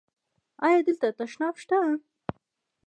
ایا 0.65 0.79
دلته 0.87 1.07
تشناب 1.19 1.55
شته؟ 1.61 1.79